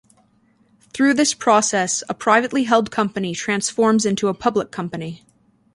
Through 0.93 1.13
this 1.13 1.35
process, 1.35 2.01
a 2.09 2.15
privately 2.15 2.63
held 2.63 2.89
company 2.89 3.35
transforms 3.35 4.03
into 4.03 4.29
a 4.29 4.33
public 4.33 4.71
company. 4.71 5.23